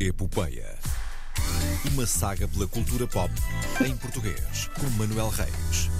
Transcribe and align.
Epopeia. 0.00 0.78
Uma 1.92 2.06
saga 2.06 2.48
pela 2.48 2.66
cultura 2.66 3.06
pop 3.06 3.30
em 3.86 3.94
português, 3.96 4.68
com 4.78 4.88
Manuel 4.96 5.28
Reis. 5.28 5.90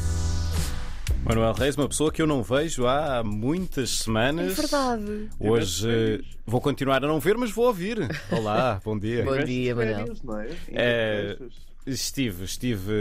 Manuel 1.22 1.52
Reis, 1.52 1.76
uma 1.76 1.86
pessoa 1.86 2.10
que 2.10 2.22
eu 2.22 2.26
não 2.26 2.42
vejo 2.42 2.86
há 2.86 3.22
muitas 3.22 3.90
É 4.00 4.02
semanas. 4.04 4.56
verdade. 4.56 5.28
Hoje 5.38 5.88
eh, 5.90 6.20
vou 6.46 6.62
continuar 6.62 7.04
a 7.04 7.06
não 7.06 7.20
ver, 7.20 7.36
mas 7.36 7.50
vou 7.50 7.66
ouvir. 7.66 7.98
Olá, 8.30 8.80
bom 8.82 8.98
dia. 8.98 9.22
Bom 9.22 9.44
dia, 9.44 9.74
não 9.74 10.40
é? 10.40 10.48
É. 10.68 11.38
Estive, 11.86 12.44
estive, 12.44 12.92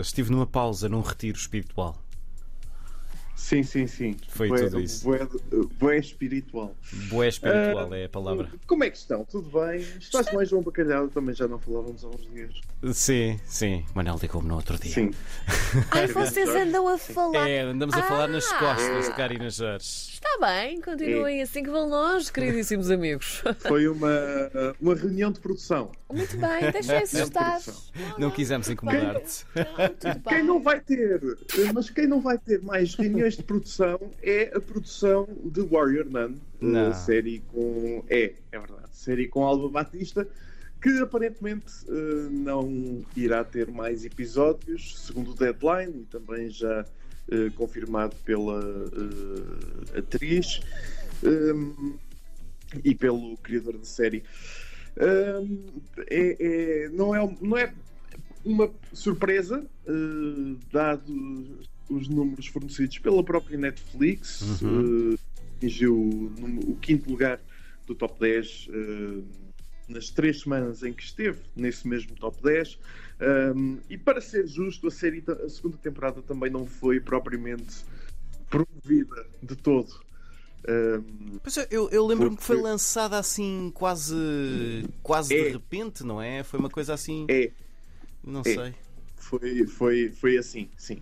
estive 0.00 0.30
numa 0.30 0.46
pausa, 0.46 0.88
num 0.88 1.00
retiro 1.02 1.36
espiritual. 1.38 1.96
Sim, 3.36 3.62
sim, 3.62 3.86
sim. 3.86 4.16
Foi 4.28 4.48
Bué- 4.48 4.62
tudo 4.64 4.80
isso. 4.80 5.04
bué- 5.04 5.28
bué 5.78 5.98
espiritual. 5.98 6.74
Boé 7.10 7.28
espiritual 7.28 7.92
é 7.94 8.06
a 8.06 8.08
palavra. 8.08 8.48
Como 8.66 8.82
é 8.82 8.88
que 8.90 8.96
estão? 8.96 9.24
Tudo 9.26 9.50
bem? 9.60 9.80
Estás 10.00 10.32
mais 10.32 10.48
João 10.48 10.62
Bacalhau? 10.62 11.06
Também 11.08 11.34
já 11.34 11.46
não 11.46 11.58
falávamos 11.58 12.02
há 12.02 12.08
uns 12.08 12.26
dias. 12.32 12.54
Sim, 12.94 13.38
sim. 13.44 13.84
Manuel 13.94 14.18
ligou-me 14.22 14.48
no 14.48 14.54
outro 14.56 14.78
dia. 14.78 14.90
Sim. 14.92 15.10
Ai, 15.90 16.06
vocês 16.06 16.48
andam 16.48 16.88
a 16.88 16.96
falar. 16.96 17.48
É, 17.48 17.60
andamos 17.60 17.94
a 17.94 18.02
falar 18.02 18.26
nas 18.28 18.50
Ah! 18.52 18.58
costas 18.58 19.04
de 19.04 19.12
Karina 19.14 19.50
Jorge. 19.50 19.84
Está 20.16 20.38
bem, 20.40 20.80
continuem 20.80 21.42
assim 21.42 21.62
que 21.62 21.70
vão 21.70 21.88
longe, 21.88 22.32
queridíssimos 22.32 22.90
amigos. 22.90 23.42
Foi 23.60 23.86
uma, 23.86 24.10
uma 24.80 24.94
reunião 24.94 25.30
de 25.30 25.40
produção. 25.40 25.92
Muito 26.12 26.36
bem, 26.38 26.70
deixem-se 26.72 27.18
É 27.20 27.22
estar. 27.24 27.60
produção. 27.60 27.74
Não 28.18 28.30
quisemos 28.30 28.68
incomodar-te. 28.70 29.44
Não, 29.54 29.88
tudo 29.88 30.22
Quem 30.28 30.36
bem. 30.38 30.42
não 30.44 30.62
vai 30.62 30.80
ter, 30.80 31.20
mas 31.74 31.90
quem 31.90 32.06
não 32.06 32.20
vai 32.20 32.38
ter 32.38 32.62
mais 32.62 32.94
reuniões 32.94 33.25
de 33.34 33.42
produção 33.42 33.98
é 34.22 34.52
a 34.54 34.60
produção 34.60 35.26
de 35.44 35.60
Warrior 35.62 36.06
Nun, 36.08 36.36
Não. 36.60 36.90
eh, 36.90 36.94
série 36.94 37.40
com. 37.48 38.04
É, 38.08 38.34
é 38.52 38.58
verdade, 38.58 38.88
série 38.92 39.26
com 39.26 39.42
Alba 39.44 39.68
Batista, 39.68 40.28
que 40.80 40.98
aparentemente 41.00 41.72
eh, 41.88 42.28
não 42.30 43.04
irá 43.16 43.42
ter 43.42 43.68
mais 43.70 44.04
episódios, 44.04 44.98
segundo 45.00 45.32
o 45.32 45.34
deadline, 45.34 46.02
e 46.02 46.04
também 46.04 46.48
já 46.50 46.84
eh, 47.30 47.50
confirmado 47.56 48.14
pela 48.24 48.60
eh, 49.94 49.98
atriz 49.98 50.60
um, 51.24 51.96
e 52.84 52.94
pelo 52.94 53.36
criador 53.38 53.78
da 53.78 53.84
série. 53.84 54.22
Um, 54.98 55.64
é- 56.08 56.36
é- 56.84 56.88
não, 56.90 57.14
é, 57.14 57.36
não 57.40 57.56
é 57.56 57.72
uma 58.44 58.70
surpresa, 58.92 59.64
eh, 59.86 60.54
dado 60.72 61.58
os 61.88 62.08
números 62.08 62.46
fornecidos 62.46 62.98
pela 62.98 63.22
própria 63.22 63.56
Netflix, 63.58 64.60
Uhum. 64.62 65.14
eh, 65.14 65.18
atingiu 65.56 65.94
o, 65.96 66.76
quinto 66.80 67.08
lugar 67.10 67.40
do 67.86 67.94
top 67.94 68.18
10 68.20 68.68
eh, 68.70 69.22
nas 69.88 70.10
três 70.10 70.40
semanas 70.40 70.82
em 70.82 70.92
que 70.92 71.02
esteve 71.04 71.40
nesse 71.54 71.86
mesmo 71.86 72.14
top 72.16 72.42
10. 72.42 72.78
Um, 73.54 73.78
e 73.88 73.96
para 73.96 74.20
ser 74.20 74.46
justo, 74.46 74.88
a 74.88 74.90
série, 74.90 75.22
a 75.44 75.48
segunda 75.48 75.76
temporada 75.78 76.20
também 76.22 76.50
não 76.50 76.66
foi 76.66 76.98
propriamente 77.00 77.84
promovida 78.50 79.26
de 79.42 79.54
todo. 79.56 79.88
Um, 80.68 81.38
Pois 81.42 81.56
é, 81.56 81.68
eu, 81.70 81.88
eu 81.90 82.04
lembro-me 82.04 82.36
que 82.36 82.42
foi 82.42 82.60
lançada 82.60 83.16
assim, 83.18 83.70
quase, 83.72 84.84
quase 85.02 85.32
É. 85.34 85.44
de 85.44 85.50
repente, 85.52 86.02
não 86.02 86.20
é? 86.20 86.42
Foi 86.42 86.58
uma 86.58 86.68
coisa 86.70 86.92
assim. 86.92 87.24
é, 87.28 87.50
Não 88.24 88.40
É. 88.40 88.54
sei. 88.54 88.74
Foi, 89.16 89.66
foi, 89.66 90.10
foi 90.10 90.36
assim, 90.38 90.68
sim. 90.76 91.00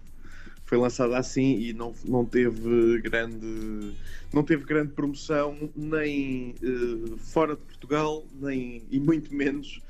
Foi 0.74 0.82
lançada 0.82 1.16
assim 1.16 1.56
e 1.56 1.72
não, 1.72 1.94
não 2.04 2.24
teve 2.24 3.00
grande 3.00 3.92
não 4.32 4.42
teve 4.42 4.64
grande 4.64 4.90
promoção 4.92 5.70
nem 5.76 6.52
eh, 6.60 7.14
fora 7.16 7.54
de 7.54 7.62
Portugal 7.62 8.24
nem 8.40 8.82
e 8.90 8.98
muito 8.98 9.32
menos 9.32 9.80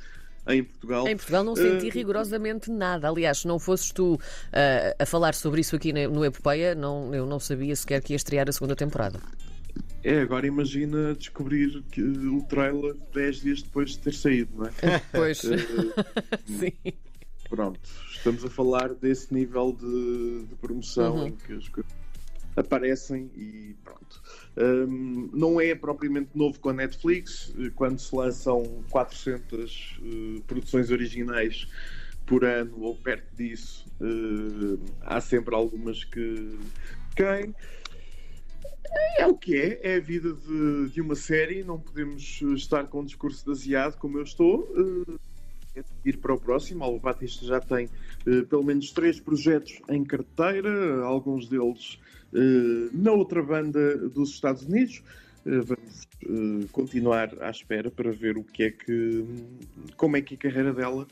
em 0.46 0.62
Portugal. 0.62 1.08
Em 1.08 1.16
Portugal 1.16 1.42
não 1.42 1.56
senti 1.56 1.86
Eh, 1.86 1.90
rigorosamente 1.90 2.70
nada. 2.70 3.08
Aliás, 3.08 3.38
se 3.38 3.48
não 3.48 3.58
fosses 3.58 3.90
tu 3.92 4.20
ah, 4.52 4.94
a 4.98 5.06
falar 5.06 5.32
sobre 5.34 5.62
isso 5.62 5.74
aqui 5.74 5.90
no 5.90 6.22
Epopeia, 6.22 6.74
não, 6.74 7.14
eu 7.14 7.24
não 7.24 7.40
sabia 7.40 7.74
sequer 7.74 8.02
que 8.02 8.12
ia 8.12 8.16
estrear 8.16 8.46
a 8.46 8.52
segunda 8.52 8.76
temporada. 8.76 9.18
É, 10.02 10.20
agora 10.20 10.46
imagina 10.46 11.14
descobrir 11.14 11.82
que 11.90 12.02
o 12.02 12.42
trailer 12.42 12.94
10 13.14 13.36
dias 13.40 13.62
depois 13.62 13.92
de 13.92 14.00
ter 14.00 14.12
saído, 14.12 14.50
não 14.54 14.66
é? 14.66 15.00
Pois, 15.10 15.38
sim. 16.44 16.72
Pronto, 17.48 17.78
estamos 18.10 18.44
a 18.44 18.50
falar 18.50 18.94
desse 18.94 19.32
nível 19.32 19.72
de, 19.72 20.46
de 20.46 20.54
promoção 20.56 21.16
Uhum. 21.16 21.26
em 21.28 21.36
que 21.36 21.52
as 21.52 21.68
coisas 21.68 21.92
aparecem 22.56 23.30
e 23.36 23.74
pronto. 23.84 24.22
Hum, 24.56 25.28
não 25.32 25.60
é 25.60 25.74
propriamente 25.74 26.30
novo 26.34 26.58
com 26.60 26.70
a 26.70 26.72
Netflix, 26.72 27.52
quando 27.74 27.98
se 27.98 28.14
lançam 28.14 28.62
400 28.90 29.98
eh, 30.02 30.42
produções 30.46 30.90
originais 30.90 31.66
por 32.26 32.44
ano 32.44 32.80
ou 32.80 32.94
perto 32.96 33.34
disso, 33.36 33.84
eh, 34.00 34.78
há 35.02 35.20
sempre 35.20 35.54
algumas 35.54 36.04
que 36.04 36.58
caem. 37.16 37.54
É 39.18 39.26
o 39.26 39.36
que 39.36 39.56
é, 39.56 39.80
é 39.82 39.96
a 39.96 40.00
vida 40.00 40.32
de, 40.32 40.90
de 40.90 41.00
uma 41.00 41.14
série, 41.16 41.64
não 41.64 41.80
podemos 41.80 42.40
estar 42.54 42.86
com 42.86 43.00
um 43.00 43.04
discurso 43.04 43.44
de 43.44 43.50
aziado 43.50 43.96
como 43.98 44.18
eu 44.18 44.22
estou. 44.22 44.72
é 44.76 44.80
ir 44.80 45.33
para 46.34 46.36
o 46.36 46.40
próximo. 46.40 46.84
O 46.84 46.98
Batista 46.98 47.44
já 47.46 47.60
tem 47.60 47.88
eh, 48.26 48.42
pelo 48.42 48.64
menos 48.64 48.90
três 48.90 49.20
projetos 49.20 49.80
em 49.88 50.04
carteira, 50.04 51.02
alguns 51.04 51.48
deles 51.48 51.98
eh, 52.34 52.90
na 52.92 53.12
outra 53.12 53.42
banda 53.42 53.96
dos 54.08 54.30
Estados 54.30 54.62
Unidos. 54.62 55.02
Eh, 55.46 55.60
vamos 55.60 56.04
continuar 56.72 57.30
à 57.42 57.50
espera 57.50 57.90
para 57.90 58.10
ver 58.10 58.38
o 58.38 58.42
que 58.42 58.62
é 58.62 58.70
que, 58.70 59.26
como 59.96 60.16
é 60.16 60.22
que 60.22 60.34
a 60.34 60.38
carreira 60.38 60.72
dela 60.72 61.06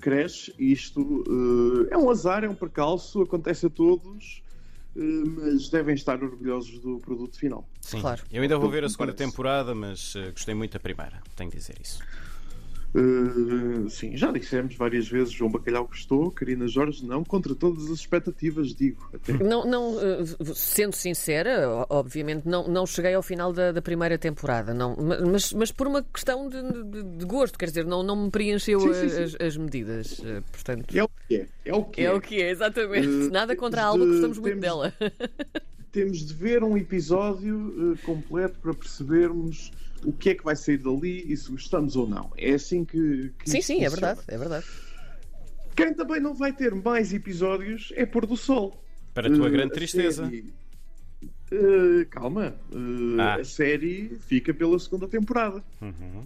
cresce. 0.00 0.52
Isto 0.58 1.24
é 1.90 1.98
um 1.98 2.08
azar, 2.08 2.42
é 2.42 2.48
um 2.48 2.54
percalço, 2.54 3.20
acontece 3.20 3.66
a 3.66 3.70
todos. 3.70 4.42
Mas 4.94 5.68
devem 5.68 5.94
estar 5.94 6.20
orgulhosos 6.24 6.80
do 6.80 6.98
produto 6.98 7.38
final. 7.38 7.68
Sim. 7.82 8.00
Claro. 8.00 8.24
Eu 8.32 8.42
ainda 8.42 8.58
vou 8.58 8.70
ver 8.70 8.82
a 8.82 8.88
segunda 8.88 9.12
temporada, 9.12 9.74
mas 9.74 10.14
gostei 10.32 10.54
muito 10.54 10.72
da 10.72 10.80
primeira, 10.80 11.22
tenho 11.36 11.50
de 11.50 11.56
dizer 11.58 11.76
isso. 11.80 12.02
Uh, 12.92 13.88
sim, 13.88 14.16
já 14.16 14.32
dissemos 14.32 14.74
várias 14.74 15.08
vezes, 15.08 15.32
João 15.32 15.50
Bacalhau 15.50 15.86
gostou, 15.86 16.30
Karina 16.32 16.66
Jorge 16.66 17.06
não, 17.06 17.22
contra 17.22 17.54
todas 17.54 17.84
as 17.84 17.98
expectativas, 18.00 18.74
digo. 18.74 19.08
Até. 19.14 19.32
Não, 19.34 19.64
não, 19.64 19.96
eh, 20.00 20.24
sendo 20.54 20.94
sincera, 20.96 21.86
obviamente 21.88 22.48
não, 22.48 22.66
não 22.66 22.84
cheguei 22.86 23.14
ao 23.14 23.22
final 23.22 23.52
da, 23.52 23.70
da 23.70 23.80
primeira 23.80 24.18
temporada, 24.18 24.74
não, 24.74 24.96
ma- 24.96 25.20
mas, 25.20 25.52
mas 25.52 25.70
por 25.70 25.86
uma 25.86 26.02
questão 26.02 26.48
de, 26.48 26.60
de- 26.62 27.02
de 27.18 27.24
gosto, 27.26 27.56
quer 27.56 27.66
dizer, 27.66 27.84
não, 27.86 28.02
não 28.02 28.24
me 28.24 28.30
preencheu 28.30 28.80
Sim, 28.80 28.92
sim, 28.94 29.08
sim. 29.08 29.22
As, 29.22 29.36
as 29.40 29.56
medidas, 29.56 30.20
eh, 30.24 30.42
portanto. 30.50 30.96
É 30.96 31.04
o 31.04 31.08
que 31.28 31.36
é, 31.36 31.46
é 31.66 31.74
o 31.74 31.84
que 31.84 32.00
é. 32.00 32.04
É 32.06 32.12
o 32.12 32.20
que 32.20 32.42
é, 32.42 32.50
exatamente. 32.50 33.06
Eh, 33.06 33.30
Nada 33.30 33.54
contra 33.54 33.82
a 33.82 33.86
Alba, 33.86 34.04
gostamos 34.04 34.36
muito 34.38 34.60
temos- 34.60 34.60
dela. 34.60 34.92
Temos 35.92 36.18
de 36.24 36.32
ver 36.34 36.62
um 36.62 36.76
episódio 36.76 37.92
uh, 37.92 37.98
completo 38.04 38.58
para 38.60 38.72
percebermos 38.74 39.72
o 40.04 40.12
que 40.12 40.30
é 40.30 40.34
que 40.34 40.44
vai 40.44 40.54
sair 40.54 40.78
dali 40.78 41.24
e 41.32 41.36
se 41.36 41.50
gostamos 41.50 41.96
ou 41.96 42.08
não. 42.08 42.30
É 42.36 42.52
assim 42.52 42.84
que. 42.84 43.32
que 43.38 43.50
Sim, 43.50 43.60
sim, 43.60 43.84
é 43.84 43.90
funciona. 43.90 44.14
verdade, 44.14 44.20
é 44.28 44.38
verdade. 44.38 44.66
Quem 45.74 45.94
também 45.94 46.20
não 46.20 46.34
vai 46.34 46.52
ter 46.52 46.74
mais 46.74 47.12
episódios 47.12 47.92
é 47.96 48.04
Pôr 48.06 48.26
do 48.26 48.36
Sol. 48.36 48.82
Para 49.14 49.28
a 49.28 49.34
tua 49.34 49.48
Uh, 49.48 49.50
grande 49.50 49.72
tristeza. 49.72 50.24
série- 50.24 50.52
Uh, 51.52 52.06
calma, 52.08 52.54
uh, 52.72 53.20
Ah. 53.20 53.34
a 53.40 53.44
série 53.44 54.16
fica 54.28 54.54
pela 54.54 54.78
segunda 54.78 55.08
temporada. 55.08 55.62
Uhum. 55.82 56.24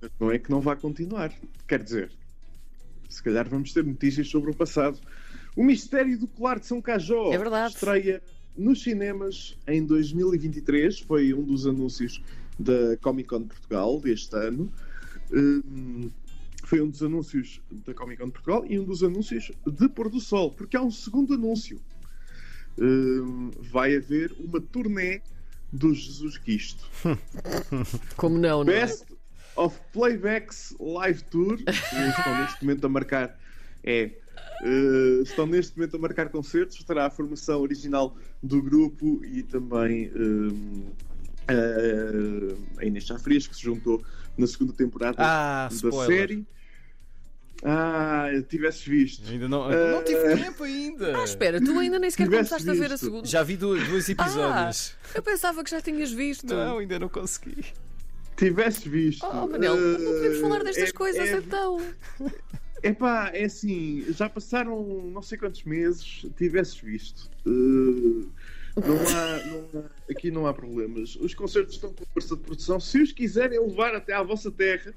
Mas 0.00 0.10
não 0.18 0.30
é 0.30 0.38
que 0.38 0.50
não 0.50 0.60
vá 0.60 0.74
continuar. 0.74 1.30
Quer 1.68 1.82
dizer, 1.82 2.10
se 3.10 3.22
calhar 3.22 3.46
vamos 3.48 3.72
ter 3.74 3.84
notícias 3.84 4.28
sobre 4.28 4.50
o 4.50 4.54
passado. 4.54 4.98
O 5.54 5.62
Mistério 5.62 6.18
do 6.18 6.26
Colar 6.26 6.58
de 6.58 6.66
São 6.66 6.80
Cajó 6.80 7.30
É 7.30 7.36
verdade. 7.36 7.74
estreia 7.74 8.22
nos 8.56 8.82
cinemas 8.82 9.56
em 9.66 9.84
2023. 9.84 11.00
Foi 11.00 11.32
um 11.34 11.42
dos 11.42 11.66
anúncios 11.66 12.22
da 12.58 12.96
Comic 13.00 13.28
Con 13.28 13.42
de 13.42 13.48
Portugal 13.48 14.00
deste 14.00 14.36
ano. 14.36 14.72
Hum, 15.32 16.10
foi 16.64 16.80
um 16.80 16.88
dos 16.88 17.02
anúncios 17.02 17.60
da 17.86 17.92
Comic 17.94 18.20
Con 18.20 18.26
de 18.26 18.32
Portugal 18.32 18.64
e 18.66 18.78
um 18.78 18.84
dos 18.84 19.02
anúncios 19.02 19.50
de 19.66 19.88
Pôr 19.88 20.08
do 20.08 20.20
Sol, 20.20 20.52
porque 20.52 20.76
há 20.76 20.82
um 20.82 20.90
segundo 20.90 21.34
anúncio. 21.34 21.80
Hum, 22.78 23.50
vai 23.60 23.96
haver 23.96 24.32
uma 24.38 24.60
turnê 24.60 25.20
do 25.72 25.94
Jesus 25.94 26.38
Cristo. 26.38 26.88
Como 28.16 28.38
não, 28.38 28.64
não 28.64 28.72
é? 28.72 28.80
Best 28.80 29.06
of 29.56 29.78
Playbacks 29.92 30.74
Live 30.78 31.24
Tour. 31.24 31.58
Eles 31.66 32.16
estão 32.16 32.40
neste 32.40 32.64
momento 32.64 32.84
a 32.84 32.88
marcar. 32.88 33.38
É. 33.82 34.10
eh, 34.62 35.22
estão 35.22 35.46
neste 35.46 35.76
momento 35.76 35.96
a 35.96 35.98
marcar 35.98 36.28
concertos. 36.28 36.76
Estará 36.78 37.06
a 37.06 37.10
formação 37.10 37.60
original 37.60 38.16
do 38.42 38.62
grupo 38.62 39.20
e 39.24 39.42
também 39.42 40.10
eh, 41.48 42.54
a 42.78 42.84
Inês 42.84 43.04
Chafrias, 43.04 43.46
que 43.46 43.56
se 43.56 43.62
juntou 43.62 44.02
na 44.36 44.46
segunda 44.46 44.72
temporada 44.72 45.16
Ah, 45.18 45.68
da 45.68 45.74
spoiler. 45.74 46.18
série. 46.18 46.46
Ah, 47.64 48.26
tivesses 48.48 48.84
visto. 48.84 49.30
Ainda 49.30 49.48
não, 49.48 49.70
Eh, 49.72 49.92
não 49.92 50.02
tive 50.02 50.34
tempo 50.36 50.64
ainda. 50.64 51.16
Ah, 51.20 51.24
espera, 51.24 51.60
tu 51.60 51.78
ainda 51.78 51.96
nem 51.98 52.10
sequer 52.10 52.28
começaste 52.28 52.68
a 52.68 52.72
ver 52.72 52.86
a 52.86 52.88
visto. 52.88 53.04
segunda. 53.04 53.26
Já 53.28 53.42
vi 53.44 53.56
do- 53.56 53.78
dois 53.86 54.08
episódios. 54.08 54.94
Eu 55.14 55.22
pensava 55.22 55.62
que 55.62 55.70
já 55.70 55.80
tinhas 55.80 56.10
visto. 56.10 56.46
Não, 56.46 56.78
ainda 56.78 56.98
não 56.98 57.08
consegui. 57.08 57.64
tivesses 58.36 58.82
visto. 58.82 59.24
Oh, 59.24 59.46
Manel, 59.46 59.76
não 59.76 60.12
podemos 60.14 60.40
falar 60.40 60.64
destas 60.64 60.88
é- 60.88 60.92
coisas 60.92 61.28
é, 61.28 61.36
então. 61.36 61.80
Epá, 62.82 63.30
é 63.32 63.44
assim, 63.44 64.04
já 64.12 64.28
passaram 64.28 65.10
não 65.12 65.22
sei 65.22 65.38
quantos 65.38 65.62
meses, 65.64 66.26
tivesses 66.36 66.76
visto. 66.76 67.30
Uh, 67.46 68.28
não 68.76 68.96
há, 69.08 69.46
não 69.46 69.80
há- 69.80 69.90
aqui 70.10 70.30
não 70.30 70.46
há 70.46 70.52
problemas. 70.54 71.14
Os 71.16 71.32
concertos 71.34 71.74
estão 71.74 71.92
com 71.92 72.04
força 72.12 72.34
de 72.36 72.42
produção. 72.42 72.80
Se 72.80 73.00
os 73.00 73.12
quiserem 73.12 73.60
levar 73.60 73.94
até 73.94 74.12
à 74.14 74.22
vossa 74.22 74.50
terra, 74.50 74.92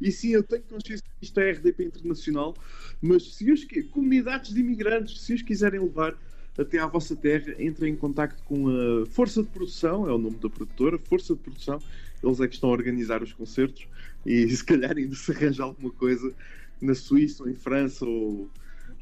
e 0.00 0.12
sim, 0.12 0.30
eu 0.30 0.42
tenho 0.42 0.62
consciência 0.62 1.04
que 1.18 1.24
isto 1.24 1.38
é 1.40 1.50
RDP 1.52 1.84
internacional, 1.84 2.54
mas 3.00 3.34
se 3.34 3.50
os 3.50 3.66
comunidades 3.90 4.52
de 4.52 4.60
imigrantes, 4.60 5.20
se 5.20 5.32
os 5.34 5.42
quiserem 5.42 5.80
levar 5.80 6.16
até 6.58 6.78
à 6.78 6.86
vossa 6.86 7.16
terra, 7.16 7.54
entrem 7.58 7.92
em 7.94 7.96
contacto 7.96 8.42
com 8.44 8.68
a 8.68 9.06
Força 9.06 9.42
de 9.42 9.48
Produção, 9.48 10.06
é 10.08 10.12
o 10.12 10.18
nome 10.18 10.36
da 10.36 10.50
produtora, 10.50 10.98
Força 10.98 11.34
de 11.34 11.40
Produção. 11.40 11.80
Eles 12.22 12.40
é 12.40 12.48
que 12.48 12.54
estão 12.54 12.68
a 12.70 12.72
organizar 12.72 13.22
os 13.22 13.32
concertos 13.32 13.86
e 14.26 14.48
se 14.54 14.64
calhar 14.64 14.96
ainda 14.96 15.14
se 15.14 15.30
arranja 15.32 15.62
alguma 15.62 15.90
coisa 15.90 16.34
na 16.80 16.94
Suíça 16.94 17.42
ou 17.42 17.48
em 17.48 17.54
França 17.54 18.04
ou 18.04 18.50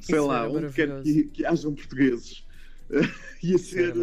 sei 0.00 0.16
Isso 0.16 0.26
lá, 0.26 0.48
onde 0.48 0.72
quer 0.72 1.02
que, 1.02 1.24
que 1.24 1.46
hajam 1.46 1.74
portugueses. 1.74 2.44
ia, 3.42 3.58
ser, 3.58 3.94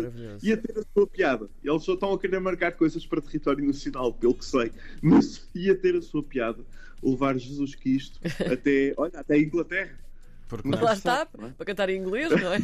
ia 0.44 0.58
ter 0.58 0.80
a 0.80 0.84
sua 0.94 1.08
piada. 1.08 1.50
Eles 1.64 1.84
só 1.84 1.96
estão 1.96 2.14
a 2.14 2.20
querer 2.20 2.40
marcar 2.40 2.72
coisas 2.74 3.06
para 3.06 3.22
território 3.22 3.66
nacional, 3.66 4.14
pelo 4.14 4.36
que 4.36 4.46
sei, 4.46 4.72
mas 5.02 5.48
ia 5.56 5.76
ter 5.76 5.96
a 5.96 6.02
sua 6.02 6.22
piada 6.24 6.64
levar 7.04 7.38
Jesus 7.38 7.76
Cristo 7.76 8.20
até, 8.52 8.94
olha, 8.98 9.20
até 9.20 9.36
a 9.36 9.40
Inglaterra. 9.40 10.00
Porque 10.48 10.68
não? 10.68 10.80
Lá 10.82 10.94
está, 10.94 11.28
é? 11.42 11.48
para 11.50 11.66
cantar 11.66 11.90
em 11.90 12.00
inglês, 12.00 12.30
não 12.30 12.54
é? 12.54 12.60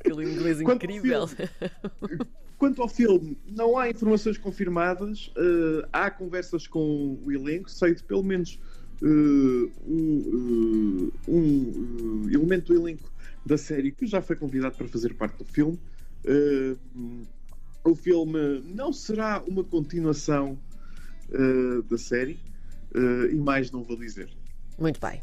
Aquele 0.00 0.24
inglês 0.24 0.62
Quanto 0.62 0.84
ao 0.84 0.96
incrível. 0.96 1.28
Quanto 2.56 2.80
ao 2.80 2.88
filme, 2.88 3.36
não 3.46 3.76
há 3.76 3.90
informações 3.90 4.38
confirmadas, 4.38 5.30
eh, 5.36 5.86
há 5.92 6.10
conversas 6.10 6.66
com 6.66 7.18
o 7.22 7.30
elenco, 7.30 7.70
sei 7.70 7.94
de 7.94 8.02
pelo 8.02 8.22
menos 8.22 8.58
eh, 9.02 9.70
um, 9.86 11.10
eh, 11.26 11.30
um, 11.30 12.28
eh, 12.28 12.34
elemento 12.34 12.72
do 12.72 12.80
elenco 12.80 13.10
da 13.44 13.56
série 13.56 13.92
que 13.92 14.06
já 14.06 14.22
foi 14.22 14.36
convidado 14.36 14.76
para 14.76 14.88
fazer 14.88 15.14
parte 15.14 15.38
do 15.38 15.44
filme. 15.44 15.78
O 17.84 17.94
filme 17.94 18.62
não 18.74 18.92
será 18.92 19.40
uma 19.46 19.62
continuação 19.62 20.58
da 21.88 21.96
série 21.96 22.40
e 23.30 23.36
mais 23.36 23.70
não 23.70 23.84
vou 23.84 23.96
dizer. 23.96 24.28
Muito 24.78 25.00
bem. 25.00 25.20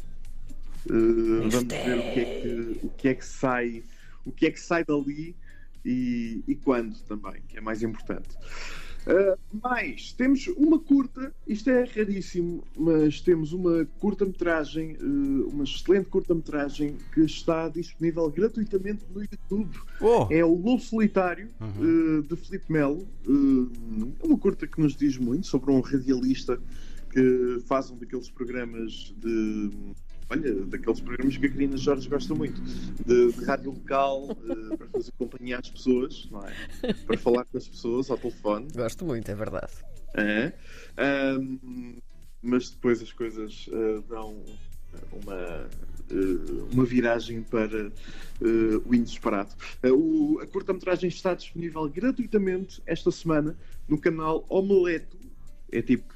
Uh, 0.86 1.48
vamos 1.50 1.72
ver 1.72 1.98
o 1.98 2.12
que, 2.12 2.20
é 2.20 2.24
que, 2.24 2.80
o 2.82 2.88
que 2.90 3.08
é 3.08 3.14
que 3.14 3.24
sai 3.24 3.82
o 4.24 4.32
que 4.32 4.46
é 4.46 4.50
que 4.50 4.60
sai 4.60 4.84
dali 4.84 5.36
e, 5.84 6.42
e 6.48 6.54
quando 6.54 6.98
também, 7.00 7.42
que 7.46 7.58
é 7.58 7.60
mais 7.60 7.82
importante. 7.82 8.28
Uh, 9.06 9.38
mais, 9.62 10.12
temos 10.12 10.46
uma 10.56 10.78
curta, 10.78 11.34
isto 11.46 11.68
é 11.68 11.84
raríssimo, 11.84 12.64
mas 12.76 13.20
temos 13.20 13.52
uma 13.52 13.84
curta-metragem, 13.98 14.96
uh, 14.96 15.48
uma 15.52 15.64
excelente 15.64 16.06
curta-metragem 16.08 16.96
que 17.12 17.20
está 17.20 17.68
disponível 17.68 18.30
gratuitamente 18.30 19.04
no 19.14 19.20
YouTube. 19.22 19.76
Oh, 20.00 20.26
É 20.30 20.42
o 20.44 20.54
Lobo 20.54 20.80
Solitário, 20.80 21.48
Uhum. 21.60 22.18
uh, 22.18 22.22
de 22.22 22.36
Filipe 22.36 22.72
Melo. 22.72 23.06
É 23.26 24.26
uma 24.26 24.38
curta 24.38 24.66
que 24.66 24.80
nos 24.80 24.96
diz 24.96 25.18
muito 25.18 25.46
sobre 25.46 25.70
um 25.70 25.80
radialista 25.80 26.58
que 27.10 27.60
faz 27.66 27.90
um 27.90 27.96
daqueles 27.98 28.28
programas 28.30 29.14
de. 29.18 29.70
Olha, 30.30 30.54
daqueles 30.66 31.00
programas 31.00 31.36
que 31.36 31.46
a 31.46 31.50
Karina 31.50 31.76
Jorge 31.76 32.08
gosta 32.08 32.34
muito, 32.34 32.60
de, 33.04 33.32
de 33.32 33.44
rádio 33.44 33.70
local, 33.72 34.30
uh, 34.30 34.76
para 34.76 34.86
fazer 34.88 35.12
companhia 35.18 35.58
às 35.58 35.68
pessoas, 35.68 36.28
não 36.30 36.42
é? 36.46 36.54
Para 37.06 37.16
falar 37.18 37.44
com 37.44 37.58
as 37.58 37.68
pessoas 37.68 38.10
ao 38.10 38.16
telefone. 38.16 38.68
Gosto 38.74 39.04
muito, 39.04 39.30
é 39.30 39.34
verdade. 39.34 39.72
É. 40.16 40.52
Ahm, 40.96 41.98
mas 42.40 42.70
depois 42.70 43.02
as 43.02 43.12
coisas 43.12 43.68
ah, 43.72 44.02
dão 44.08 44.36
uma, 45.12 45.34
ah, 45.34 45.68
uma 46.72 46.84
viragem 46.84 47.42
para 47.42 47.88
ah, 47.88 48.80
o 48.86 48.94
inesperado. 48.94 49.54
O- 49.84 50.38
a 50.40 50.46
curta-metragem 50.46 51.08
está 51.08 51.34
disponível 51.34 51.88
gratuitamente 51.88 52.80
esta 52.86 53.10
semana 53.10 53.56
no 53.88 53.98
canal 53.98 54.44
Omeleto. 54.48 55.18
É 55.72 55.82
tipo 55.82 56.13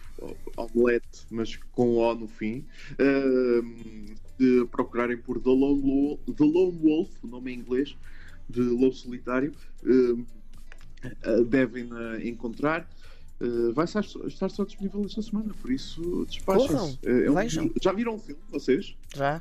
Omelete, 0.56 1.26
mas 1.30 1.56
com 1.72 1.96
O 1.96 2.14
no 2.14 2.26
fim. 2.28 2.64
Ahm, 2.98 4.14
de 4.38 4.64
procurarem 4.70 5.16
por 5.18 5.40
The 5.40 5.50
Lone, 5.50 5.82
Lo- 5.82 6.18
The 6.32 6.44
Lone 6.44 6.78
Wolf, 6.78 7.10
o 7.22 7.26
nome 7.26 7.52
em 7.52 7.58
inglês, 7.58 7.96
de 8.48 8.60
Lobo 8.62 8.92
Solitário. 8.94 9.52
Uh, 9.84 10.24
devem 11.48 11.84
uh, 11.92 12.20
encontrar. 12.26 12.88
Uh, 13.40 13.72
vai 13.72 13.84
estar, 13.84 14.04
estar 14.26 14.48
só 14.48 14.64
disponível 14.64 15.04
esta 15.04 15.22
semana, 15.22 15.54
por 15.62 15.70
isso 15.70 16.24
despachem-se. 16.26 16.98
Uh, 17.06 17.38
é 17.38 17.62
um- 17.62 17.72
já 17.80 17.92
viram 17.92 18.14
o 18.16 18.18
filme, 18.18 18.40
vocês? 18.50 18.96
Já? 19.14 19.40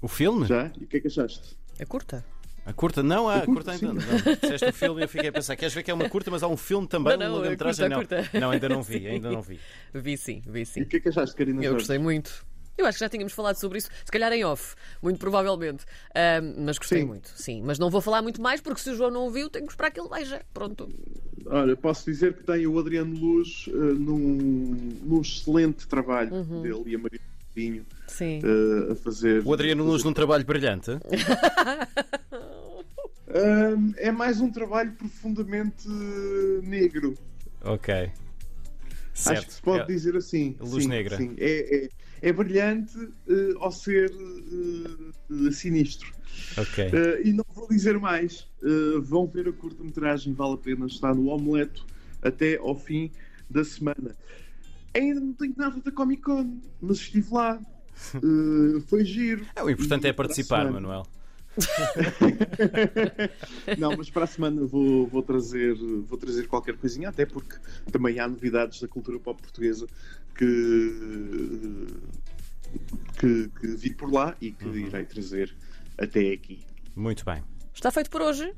o 0.00 0.08
filme? 0.08 0.46
Já? 0.46 0.72
E 0.80 0.84
o 0.84 0.86
que 0.86 0.96
é 0.96 1.00
que 1.00 1.08
achaste? 1.08 1.56
É 1.78 1.84
curta? 1.84 2.24
A 2.66 2.72
curta? 2.72 3.02
Não, 3.02 3.28
há 3.28 3.34
A 3.34 3.38
a 3.38 3.46
curta, 3.46 3.72
curta 3.72 3.86
ainda. 3.86 4.00
Não. 4.04 4.34
Disseste 4.42 4.66
o 4.66 4.72
filme 4.72 5.00
e 5.00 5.04
eu 5.04 5.08
fiquei 5.08 5.28
a 5.30 5.32
pensar. 5.32 5.56
Queres 5.56 5.72
ver 5.74 5.82
que 5.82 5.90
é 5.90 5.94
uma 5.94 6.08
curta, 6.08 6.30
mas 6.30 6.42
há 6.42 6.48
um 6.48 6.56
filme 6.56 6.86
também, 6.86 7.12
Não, 7.16 7.18
não, 7.18 7.26
uma 7.26 7.34
é 7.34 7.38
longa-metragem? 7.38 7.90
curta, 7.90 8.16
Não. 8.16 8.22
curta. 8.24 8.40
não, 8.40 8.50
ainda 8.50 8.68
não 8.68 8.82
vi, 8.82 9.06
ainda 9.08 9.30
não 9.30 9.40
vi. 9.42 9.58
Vi 9.94 10.16
sim, 10.18 10.42
vi 10.46 10.60
E 10.62 10.66
sim. 10.66 10.82
o 10.82 10.86
que 10.86 10.96
é 10.96 11.00
que 11.00 11.08
achaste, 11.08 11.34
Karina? 11.34 11.62
Eu 11.64 11.74
gostei 11.74 11.98
muito. 11.98 12.46
Eu 12.76 12.86
acho 12.86 12.96
que 12.98 13.04
já 13.04 13.08
tínhamos 13.08 13.32
falado 13.32 13.56
sobre 13.56 13.78
isso, 13.78 13.88
se 14.04 14.12
calhar 14.12 14.32
em 14.32 14.44
off, 14.44 14.76
muito 15.02 15.18
provavelmente. 15.18 15.84
Mas 16.64 16.78
gostei 16.78 17.00
Sim. 17.00 17.06
muito, 17.06 17.28
sim. 17.34 17.60
Mas 17.64 17.76
não 17.76 17.90
vou 17.90 18.00
falar 18.00 18.22
muito 18.22 18.40
mais 18.40 18.60
porque 18.60 18.80
se 18.80 18.90
o 18.90 18.94
João 18.94 19.10
não 19.10 19.22
ouviu, 19.22 19.50
tenho 19.50 19.66
que 19.66 19.72
esperar 19.72 19.90
que 19.90 19.98
ele 20.00 20.08
veja. 20.08 20.42
Pronto. 20.54 20.88
Olha, 21.46 21.74
posso 21.76 22.04
dizer 22.04 22.34
que 22.34 22.44
tem 22.44 22.68
o 22.68 22.78
Adriano 22.78 23.18
Luz 23.18 23.66
uh, 23.66 23.72
num, 23.94 24.76
num 25.02 25.20
excelente 25.20 25.88
trabalho 25.88 26.32
Uhum. 26.32 26.62
dele 26.62 26.82
e 26.86 26.94
a 26.94 26.98
Maria 26.98 27.20
Pinho 27.52 27.82
uh, 27.82 28.92
a 28.92 28.94
fazer. 28.94 29.42
O 29.44 29.52
Adriano 29.52 29.82
Luz 29.82 30.04
num 30.04 30.12
trabalho 30.12 30.44
brilhante. 30.44 30.92
É 33.96 34.10
mais 34.10 34.40
um 34.40 34.50
trabalho 34.50 34.92
profundamente 34.92 35.86
uh, 35.88 36.62
negro. 36.62 37.14
Ok. 37.62 37.94
Acho 37.94 38.10
que 39.12 39.18
Certo. 39.20 39.50
se 39.52 39.62
pode 39.62 39.82
É- 39.82 39.86
dizer 39.86 40.16
assim. 40.16 40.56
Luz 40.60 40.84
Sim, 40.84 40.88
negra. 40.88 41.16
sim. 41.16 41.34
É, 41.38 41.86
é, 41.86 41.88
é 42.28 42.32
brilhante 42.32 42.96
eh, 43.28 43.54
ao 43.58 43.72
ser 43.72 44.10
eh, 44.12 45.50
sinistro. 45.50 46.12
Ok. 46.56 46.84
Eh, 46.84 47.22
e 47.24 47.32
não 47.32 47.44
vou 47.52 47.68
dizer 47.68 47.98
mais. 47.98 48.46
Vão 49.02 49.26
ver 49.26 49.48
a 49.48 49.52
curta-metragem, 49.52 50.32
vale 50.34 50.54
a 50.54 50.56
pena. 50.56 50.86
Está 50.86 51.12
no 51.14 51.26
Omeleto 51.28 51.84
até 52.22 52.56
ao 52.58 52.76
fim 52.76 53.10
da 53.50 53.64
semana. 53.64 54.14
Ainda 54.94 55.20
não 55.20 55.32
tenho 55.32 55.54
nada 55.56 55.80
da 55.80 55.90
Comic 55.90 56.22
Con, 56.22 56.58
mas 56.80 56.98
estive 56.98 57.28
lá. 57.34 57.60
Foi 58.86 59.04
giro. 59.04 59.44
É, 59.56 59.62
o 59.62 59.68
importante 59.70 60.06
E 60.06 60.10
é 60.10 60.12
participar, 60.12 60.70
Manuel. 60.70 61.04
Não, 63.78 63.96
mas 63.96 64.10
para 64.10 64.24
a 64.24 64.26
semana 64.26 64.64
vou, 64.64 65.06
vou, 65.06 65.22
trazer, 65.22 65.74
vou 65.74 66.18
trazer 66.18 66.46
qualquer 66.46 66.76
coisinha, 66.76 67.08
até 67.08 67.26
porque 67.26 67.56
também 67.90 68.18
há 68.18 68.28
novidades 68.28 68.80
da 68.80 68.88
cultura 68.88 69.18
pop 69.18 69.40
portuguesa 69.40 69.86
que, 70.34 71.86
que, 73.18 73.50
que 73.60 73.66
vi 73.68 73.94
por 73.94 74.12
lá 74.12 74.36
e 74.40 74.52
que 74.52 74.68
irei 74.68 75.04
trazer 75.04 75.54
até 75.96 76.32
aqui. 76.32 76.60
Muito 76.94 77.24
bem. 77.24 77.42
Está 77.74 77.90
feito 77.90 78.10
por 78.10 78.22
hoje. 78.22 78.52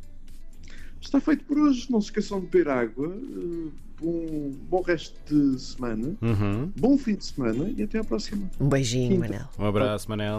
Está 1.00 1.20
feito 1.20 1.44
por 1.44 1.58
hoje. 1.58 1.90
Não 1.90 2.00
se 2.00 2.08
esqueçam 2.08 2.40
de 2.40 2.46
beber 2.46 2.68
água. 2.68 3.16
Eh, 3.16 3.70
Bom, 4.00 4.50
bom 4.70 4.80
resto 4.80 5.14
de 5.28 5.60
semana. 5.60 6.16
Uhum. 6.22 6.72
Bom 6.74 6.96
fim 6.96 7.16
de 7.16 7.24
semana 7.26 7.70
e 7.76 7.82
até 7.82 7.98
à 7.98 8.04
próxima. 8.04 8.50
Um 8.58 8.66
beijinho, 8.66 9.10
Quinta. 9.10 9.28
Manel. 9.28 9.48
Um 9.58 9.66
abraço, 9.66 10.08
Manel. 10.08 10.38